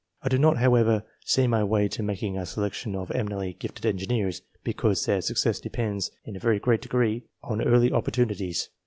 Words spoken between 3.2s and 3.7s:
nently